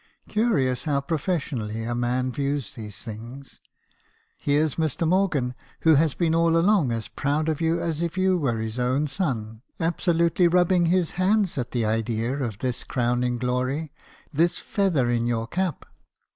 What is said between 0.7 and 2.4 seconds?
how professionally a man